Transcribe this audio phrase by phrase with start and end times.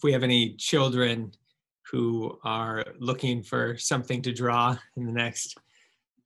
[0.00, 1.30] if we have any children
[1.90, 5.58] who are looking for something to draw in the next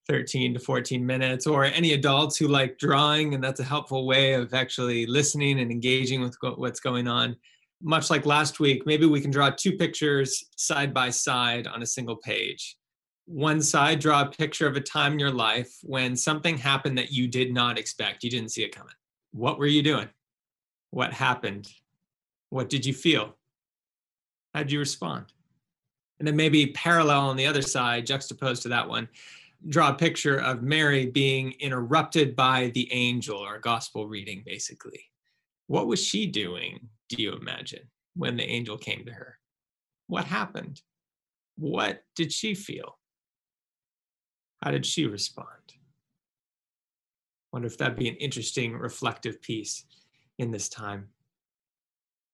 [0.06, 4.34] 13 to 14 minutes, or any adults who like drawing, and that's a helpful way
[4.34, 7.34] of actually listening and engaging with what's going on.
[7.82, 11.86] Much like last week, maybe we can draw two pictures side by side on a
[11.86, 12.77] single page.
[13.27, 17.11] One side, draw a picture of a time in your life when something happened that
[17.11, 18.22] you did not expect.
[18.22, 18.95] You didn't see it coming.
[19.32, 20.11] What were you doing?
[20.91, 21.68] What happened?
[22.50, 23.34] What did you feel?
[24.54, 25.26] How did you respond?
[26.18, 29.08] And then maybe parallel on the other side, juxtaposed to that one,
[29.68, 35.00] draw a picture of Mary being interrupted by the angel or gospel reading, basically.
[35.66, 39.38] What was she doing, do you imagine, when the angel came to her?
[40.06, 40.82] What happened?
[41.56, 42.98] What did she feel?
[44.62, 45.48] How did she respond?
[47.52, 49.84] Wonder if that'd be an interesting reflective piece
[50.38, 51.08] in this time.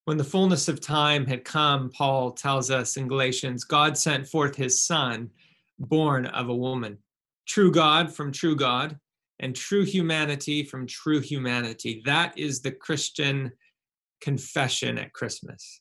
[0.06, 4.56] When the fullness of time had come, Paul tells us in Galatians, God sent forth
[4.56, 5.30] his son,
[5.78, 6.98] born of a woman,
[7.46, 8.98] true God from true God,
[9.38, 12.02] and true humanity from true humanity.
[12.04, 13.52] That is the Christian
[14.20, 15.80] confession at Christmas.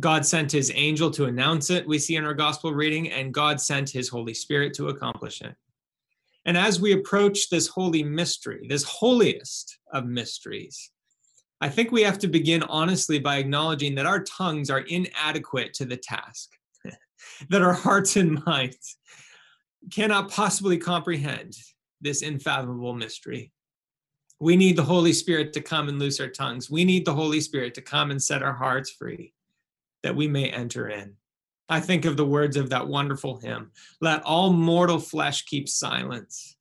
[0.00, 3.60] God sent his angel to announce it, we see in our gospel reading, and God
[3.60, 5.54] sent his Holy Spirit to accomplish it.
[6.44, 10.90] And as we approach this holy mystery, this holiest of mysteries,
[11.60, 15.86] I think we have to begin honestly by acknowledging that our tongues are inadequate to
[15.86, 16.50] the task,
[17.50, 18.98] that our hearts and minds
[19.90, 21.54] cannot possibly comprehend
[22.00, 23.52] this unfathomable mystery.
[24.38, 26.70] We need the Holy Spirit to come and loose our tongues.
[26.70, 29.32] We need the Holy Spirit to come and set our hearts free
[30.02, 31.14] that we may enter in.
[31.68, 36.56] I think of the words of that wonderful hymn Let all mortal flesh keep silence,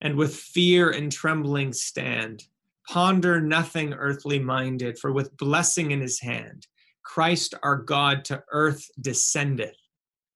[0.00, 2.44] and with fear and trembling stand
[2.88, 6.66] Ponder nothing earthly minded, for with blessing in his hand,
[7.04, 9.76] Christ our God to earth descendeth,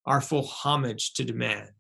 [0.05, 1.71] our full homage to demand.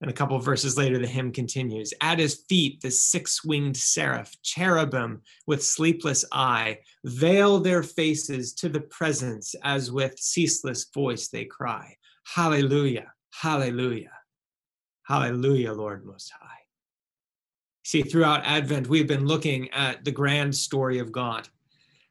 [0.00, 4.34] And a couple verses later, the hymn continues At his feet, the six winged seraph,
[4.42, 11.46] cherubim with sleepless eye, veil their faces to the presence as with ceaseless voice they
[11.46, 11.96] cry,
[12.26, 14.12] Hallelujah, Hallelujah,
[15.04, 16.63] Hallelujah, Lord Most High.
[17.84, 21.48] See, throughout Advent, we've been looking at the grand story of God.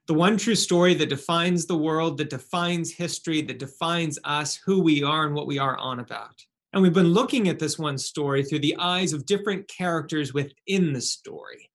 [0.08, 4.82] The one true story that defines the world, that defines history, that defines us, who
[4.82, 6.36] we are, and what we are on about.
[6.74, 10.94] And we've been looking at this one story through the eyes of different characters within
[10.94, 11.72] the story.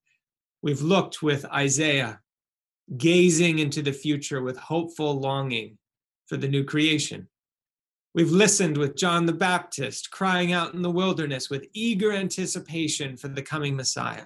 [0.62, 2.20] We've looked with Isaiah,
[2.96, 5.76] gazing into the future with hopeful longing
[6.26, 7.28] for the new creation.
[8.14, 13.28] We've listened with John the Baptist crying out in the wilderness with eager anticipation for
[13.28, 14.24] the coming Messiah.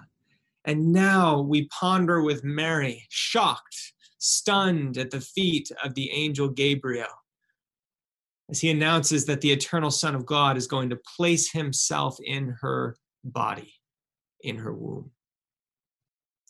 [0.64, 7.08] And now we ponder with Mary, shocked, stunned at the feet of the angel Gabriel,
[8.48, 12.56] as he announces that the eternal Son of God is going to place himself in
[12.60, 13.74] her body,
[14.42, 15.10] in her womb.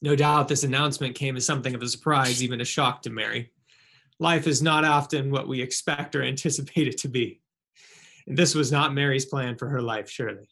[0.03, 3.51] No doubt this announcement came as something of a surprise, even a shock to Mary
[4.23, 7.41] life is not often what we expect or anticipate it to be.
[8.27, 10.49] And this was not Mary's plan for her life, surely.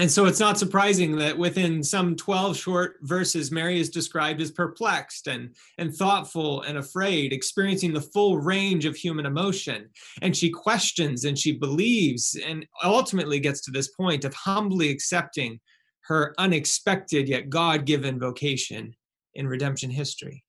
[0.00, 4.50] And so it's not surprising that within some 12 short verses, Mary is described as
[4.50, 9.88] perplexed and, and thoughtful and afraid, experiencing the full range of human emotion.
[10.20, 15.60] And she questions and she believes and ultimately gets to this point of humbly accepting
[16.06, 18.96] her unexpected yet God given vocation
[19.34, 20.43] in redemption history.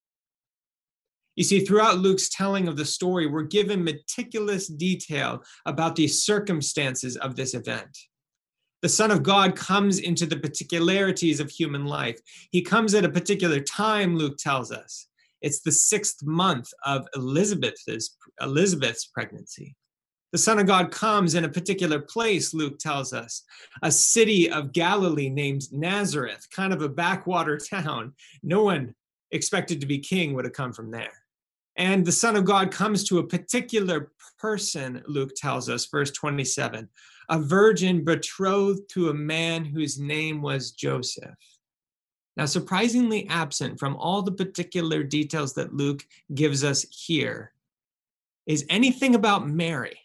[1.35, 7.17] You see, throughout Luke's telling of the story, we're given meticulous detail about the circumstances
[7.17, 7.97] of this event.
[8.81, 12.19] The Son of God comes into the particularities of human life.
[12.51, 15.07] He comes at a particular time, Luke tells us.
[15.41, 19.75] It's the sixth month of Elizabeth's, Elizabeth's pregnancy.
[20.31, 23.43] The Son of God comes in a particular place, Luke tells us,
[23.81, 28.13] a city of Galilee named Nazareth, kind of a backwater town.
[28.43, 28.93] No one
[29.31, 31.24] expected to be king would have come from there.
[31.77, 36.87] And the Son of God comes to a particular person, Luke tells us, verse 27,
[37.29, 41.35] a virgin betrothed to a man whose name was Joseph.
[42.37, 47.53] Now, surprisingly absent from all the particular details that Luke gives us here
[48.45, 49.99] is anything about Mary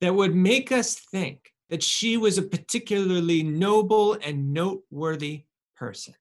[0.00, 5.44] that would make us think that she was a particularly noble and noteworthy
[5.76, 6.14] person.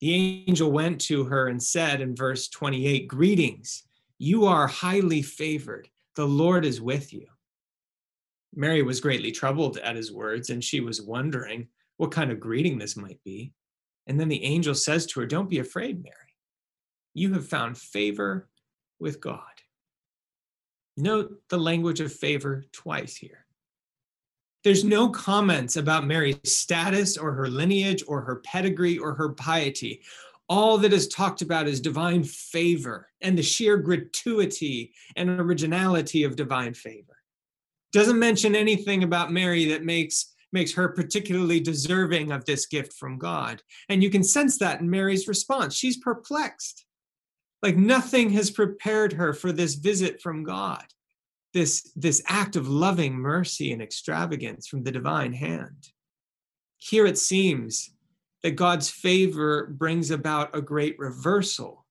[0.00, 3.84] The angel went to her and said in verse 28 Greetings,
[4.18, 5.88] you are highly favored.
[6.14, 7.26] The Lord is with you.
[8.54, 12.78] Mary was greatly troubled at his words, and she was wondering what kind of greeting
[12.78, 13.52] this might be.
[14.06, 16.14] And then the angel says to her, Don't be afraid, Mary.
[17.12, 18.48] You have found favor
[18.98, 19.40] with God.
[20.96, 23.45] Note the language of favor twice here.
[24.66, 30.02] There's no comments about Mary's status or her lineage or her pedigree or her piety.
[30.48, 36.34] All that is talked about is divine favor and the sheer gratuity and originality of
[36.34, 37.16] divine favor.
[37.92, 43.18] Doesn't mention anything about Mary that makes makes her particularly deserving of this gift from
[43.18, 43.62] God.
[43.88, 45.76] And you can sense that in Mary's response.
[45.76, 46.86] She's perplexed.
[47.62, 50.86] Like nothing has prepared her for this visit from God,
[51.56, 55.88] this, this act of loving mercy and extravagance from the divine hand.
[56.76, 57.94] Here it seems
[58.42, 61.86] that God's favor brings about a great reversal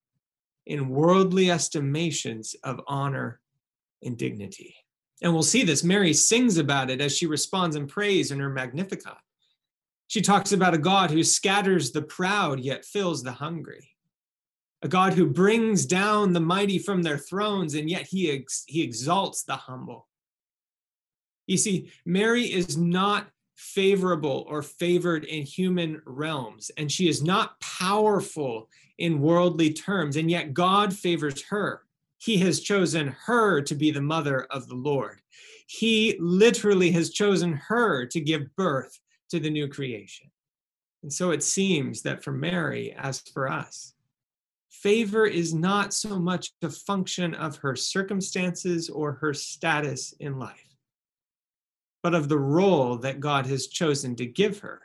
[0.68, 3.42] in worldly estimations of honor
[4.04, 4.76] and dignity.
[5.24, 5.84] And we'll see this.
[5.84, 9.18] Mary sings about it as she responds in praise in her Magnificat.
[10.06, 13.95] She talks about a God who scatters the proud yet fills the hungry,
[14.86, 18.82] a God who brings down the mighty from their thrones and yet he, ex- he
[18.82, 20.08] exalts the humble.
[21.48, 27.60] You see, Mary is not favorable or favored in human realms, and she is not
[27.60, 31.86] powerful in worldly terms, and yet God favors her
[32.26, 35.22] he has chosen her to be the mother of the Lord.
[35.68, 39.00] He literally has chosen her to give birth
[39.30, 40.32] to the new creation.
[41.04, 43.94] And so it seems that for Mary, as for us,
[44.86, 50.78] favor is not so much a function of her circumstances or her status in life,
[52.04, 54.84] but of the role that God has chosen to give her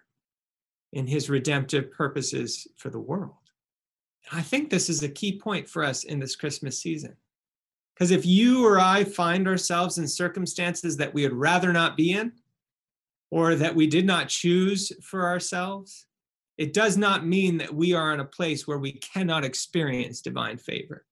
[0.94, 3.34] in his redemptive purposes for the world.
[4.32, 7.14] I think this is a key point for us in this Christmas season.
[7.94, 12.12] Because if you or I find ourselves in circumstances that we would rather not be
[12.12, 12.32] in,
[13.30, 16.06] or that we did not choose for ourselves,
[16.60, 20.58] it does not mean that we are in a place where we cannot experience divine
[20.58, 21.06] favor.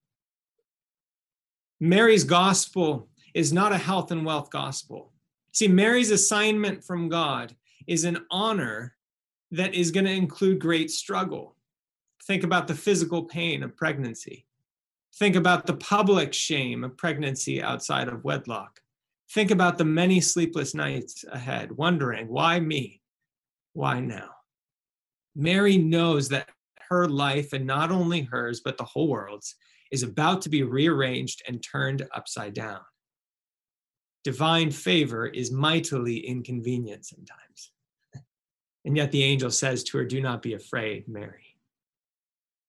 [1.81, 5.11] Mary's gospel is not a health and wealth gospel.
[5.53, 7.56] See, Mary's assignment from God
[7.87, 8.95] is an honor
[9.50, 11.56] that is going to include great struggle.
[12.25, 14.45] Think about the physical pain of pregnancy.
[15.15, 18.81] Think about the public shame of pregnancy outside of wedlock.
[19.31, 23.00] Think about the many sleepless nights ahead, wondering, why me?
[23.73, 24.29] Why now?
[25.38, 26.50] Mary knows that
[26.90, 29.55] her life, and not only hers, but the whole world's,
[29.90, 32.81] is about to be rearranged and turned upside down.
[34.25, 37.73] Divine favor is mightily inconvenient sometimes.
[38.85, 41.49] And yet the angel says to her, Do not be afraid, Mary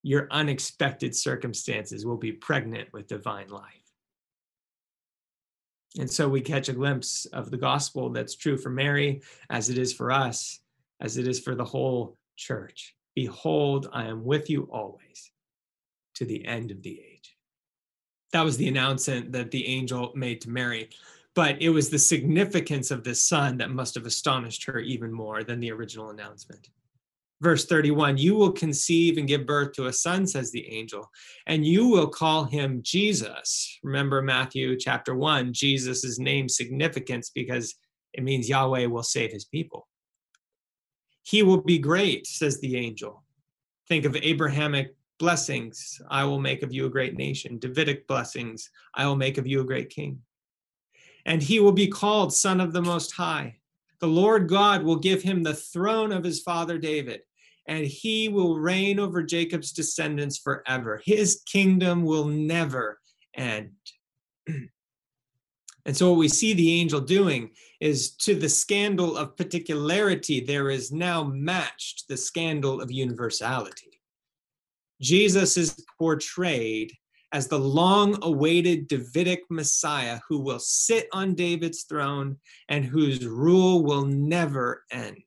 [0.02, 3.64] your unexpected circumstances will be pregnant with divine life.
[5.98, 9.76] And so we catch a glimpse of the gospel that's true for Mary, as it
[9.76, 10.60] is for us,
[11.00, 12.94] as it is for the whole church.
[13.14, 15.30] Behold, I am with you always
[16.16, 17.36] to the end of the age.
[18.32, 20.88] That was the announcement that the angel made to Mary.
[21.34, 25.44] But it was the significance of this son that must have astonished her even more
[25.44, 26.70] than the original announcement.
[27.40, 31.10] Verse 31 You will conceive and give birth to a son, says the angel,
[31.46, 33.78] and you will call him Jesus.
[33.82, 37.74] Remember Matthew chapter 1, Jesus' name significance because
[38.12, 39.86] it means Yahweh will save his people.
[41.30, 43.22] He will be great, says the angel.
[43.88, 46.00] Think of Abrahamic blessings.
[46.10, 47.60] I will make of you a great nation.
[47.60, 48.68] Davidic blessings.
[48.94, 50.22] I will make of you a great king.
[51.26, 53.58] And he will be called Son of the Most High.
[54.00, 57.20] The Lord God will give him the throne of his father David
[57.66, 61.00] and he will reign over Jacob's descendants forever.
[61.04, 62.98] His kingdom will never
[63.36, 63.70] end.
[65.86, 70.70] and so, what we see the angel doing is to the scandal of particularity, there
[70.70, 74.00] is now matched the scandal of universality.
[75.00, 76.92] Jesus is portrayed
[77.32, 82.36] as the long awaited Davidic Messiah who will sit on David's throne
[82.68, 85.22] and whose rule will never end.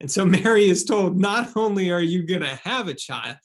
[0.00, 3.36] And so Mary is told, not only are you going to have a child,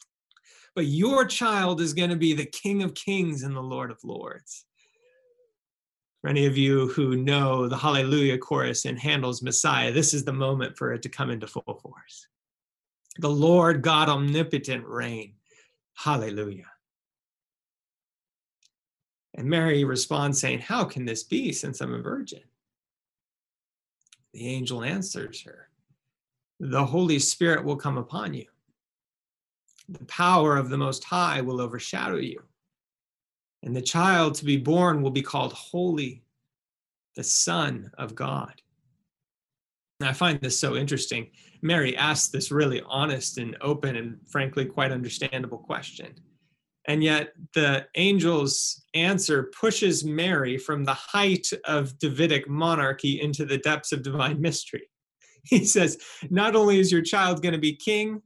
[0.75, 3.98] but your child is going to be the King of Kings and the Lord of
[4.04, 4.65] Lords.
[6.25, 10.34] For any of you who know the Hallelujah chorus in Handel's Messiah, this is the
[10.34, 12.25] moment for it to come into full force.
[13.20, 15.36] The Lord God omnipotent reign.
[15.94, 16.65] Hallelujah.
[19.36, 22.41] And Mary responds, saying, How can this be since I'm a virgin?
[24.34, 25.70] The angel answers her,
[26.60, 28.48] the Holy Spirit will come upon you.
[29.89, 32.41] The power of the Most High will overshadow you.
[33.65, 36.24] And the child to be born will be called Holy,
[37.15, 38.62] the Son of God.
[40.00, 41.31] And I find this so interesting.
[41.63, 46.13] Mary asked this really honest and open and frankly quite understandable question
[46.88, 53.57] And yet, the angel's answer pushes Mary from the height of Davidic monarchy into the
[53.57, 54.88] depths of divine mystery.
[55.48, 55.98] He says,
[56.31, 58.22] Not only is your child going to be king,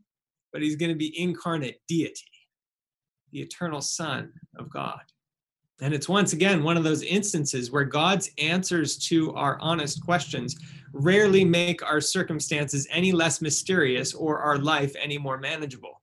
[0.53, 2.31] but he's going to be incarnate deity,
[3.31, 5.01] the eternal Son of God.
[5.81, 10.57] And it's once again one of those instances where God's answers to our honest questions
[10.91, 16.01] rarely make our circumstances any less mysterious or our life any more manageable.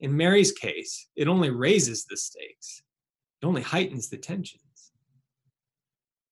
[0.00, 2.82] In Mary's case, it only raises the stakes,
[3.42, 4.62] it only heightens the tensions.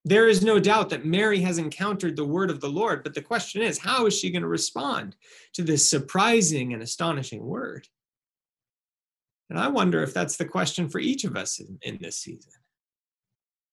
[0.04, 3.20] There is no doubt that Mary has encountered the word of the Lord, but the
[3.20, 5.16] question is, how is she going to respond
[5.54, 7.88] to this surprising and astonishing word?
[9.49, 12.53] And I wonder if that's the question for each of us in, in this season.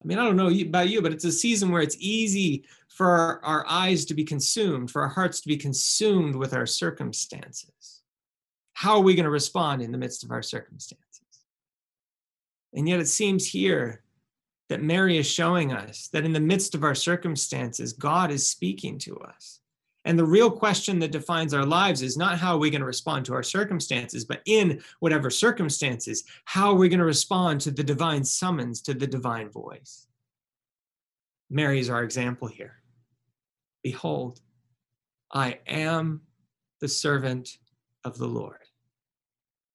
[0.04, 3.08] I mean, I don't know about you, but it's a season where it's easy for
[3.08, 8.02] our, our eyes to be consumed, for our hearts to be consumed with our circumstances.
[8.74, 11.08] How are we going to respond in the midst of our circumstances?
[12.74, 14.04] And yet it seems here
[14.70, 18.98] that Mary is showing us that in the midst of our circumstances, God is speaking
[19.00, 19.60] to us.
[20.06, 22.86] And the real question that defines our lives is not how are we going to
[22.86, 27.72] respond to our circumstances, but in whatever circumstances, how are we going to respond to
[27.72, 30.08] the divine summons, to the divine voice?
[31.50, 32.82] Mary is our example here.
[33.82, 34.42] Behold,
[35.32, 36.22] I am
[36.82, 37.58] the servant
[38.04, 38.58] of the Lord.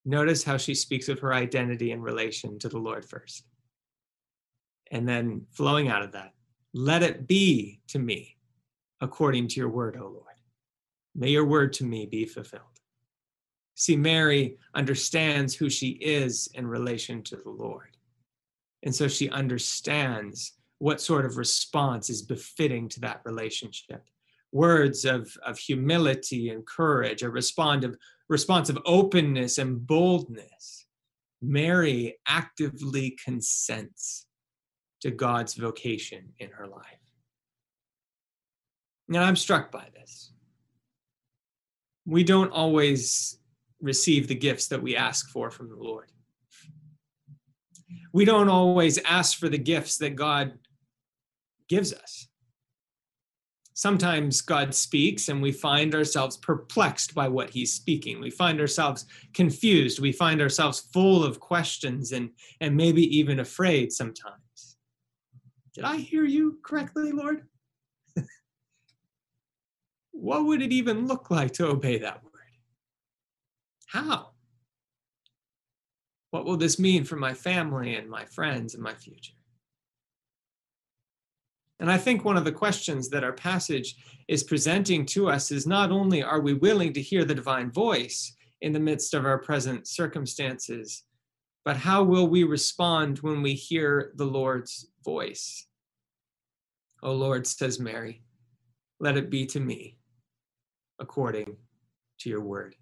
[0.04, 3.44] Notice how she speaks of her identity in relation to the Lord first.
[4.90, 6.32] And then flowing out of that,
[6.72, 8.37] let it be to me
[9.00, 10.24] according to your word, O Lord.
[11.14, 12.62] May your word to me be fulfilled.
[13.74, 17.96] See, Mary understands who she is in relation to the Lord.
[18.82, 24.04] And so she understands what sort of response is befitting to that relationship.
[24.52, 27.96] Words of, of humility and courage, a response of,
[28.28, 30.86] response of openness and boldness.
[31.40, 34.26] Mary actively consents
[35.00, 37.07] to God's vocation in her life.
[39.08, 40.32] And I'm struck by this.
[42.06, 43.38] We don't always
[43.80, 46.10] receive the gifts that we ask for from the Lord.
[48.12, 50.58] We don't always ask for the gifts that God
[51.68, 52.28] gives us.
[53.74, 58.20] Sometimes God speaks and we find ourselves perplexed by what he's speaking.
[58.20, 60.00] We find ourselves confused.
[60.00, 64.76] We find ourselves full of questions and, and maybe even afraid sometimes.
[65.74, 67.46] Did I hear you correctly, Lord?
[70.20, 72.32] What would it even look like to obey that word?
[73.86, 74.30] How?
[76.30, 79.34] What will this mean for my family and my friends and my future?
[81.80, 83.94] And I think one of the questions that our passage
[84.26, 88.34] is presenting to us is not only are we willing to hear the divine voice
[88.60, 91.04] in the midst of our present circumstances,
[91.64, 95.68] but how will we respond when we hear the Lord's voice?
[97.04, 98.24] O Lord, says Mary,
[98.98, 99.97] let it be to me
[100.98, 101.56] according
[102.20, 102.74] to your word.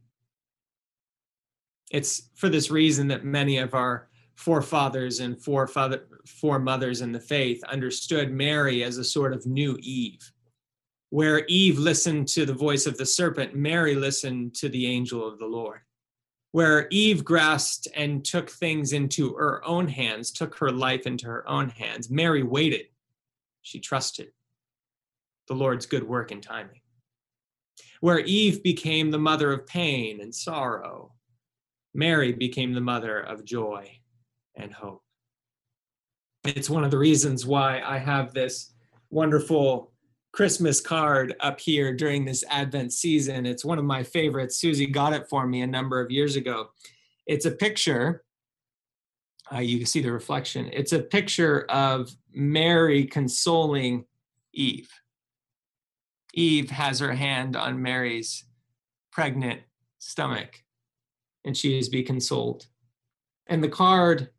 [1.90, 7.62] It's for this reason that many of our forefathers and forefather, foremothers in the faith
[7.64, 10.32] understood Mary as a sort of new Eve.
[11.10, 15.38] Where Eve listened to the voice of the serpent, Mary listened to the angel of
[15.38, 15.80] the Lord.
[16.50, 21.48] Where Eve grasped and took things into her own hands, took her life into her
[21.48, 22.86] own hands, Mary waited.
[23.62, 24.32] She trusted
[25.48, 26.80] the Lord's good work and timing
[28.00, 31.12] where Eve became the mother of pain and sorrow,
[31.94, 33.90] Mary became the mother of joy
[34.54, 35.02] and hope.
[36.44, 38.72] It's one of the reasons why I have this
[39.10, 39.92] wonderful
[40.32, 43.46] Christmas card up here during this Advent season.
[43.46, 44.60] It's one of my favorites.
[44.60, 46.68] Susie got it for me a number of years ago.
[47.26, 48.22] It's a picture.
[49.50, 50.68] Uh, you can see the reflection.
[50.72, 54.04] It's a picture of Mary consoling
[54.52, 54.90] Eve.
[56.36, 58.44] Eve has her hand on Mary's
[59.10, 59.62] pregnant
[59.98, 60.62] stomach
[61.46, 62.66] and she is be consoled.
[63.46, 64.30] And the card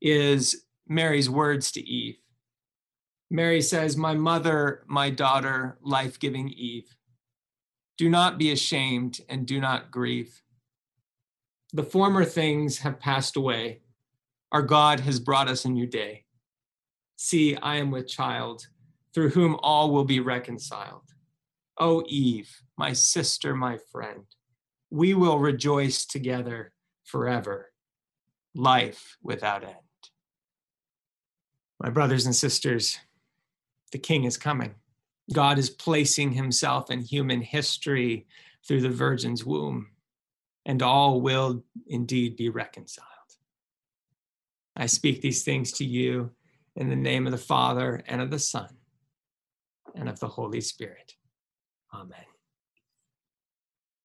[0.00, 2.18] is Mary's words to Eve.
[3.30, 6.96] Mary says, My mother, my daughter, life giving Eve,
[7.98, 10.42] do not be ashamed and do not grieve.
[11.72, 13.82] The former things have passed away.
[14.52, 16.24] Our God has brought us a new day.
[17.16, 18.66] See, I am with child,
[19.12, 21.12] through whom all will be reconciled.
[21.78, 24.24] O Eve, my sister, my friend,
[24.90, 26.72] we will rejoice together
[27.04, 27.72] forever,
[28.54, 29.74] life without end.
[31.78, 32.98] My brothers and sisters,
[33.92, 34.74] the King is coming.
[35.32, 38.26] God is placing himself in human history
[38.66, 39.88] through the Virgin's womb,
[40.64, 43.06] and all will indeed be reconciled.
[44.76, 46.30] I speak these things to you
[46.74, 48.68] in the name of the Father and of the Son
[49.94, 51.14] and of the Holy Spirit.
[51.96, 52.35] Amen.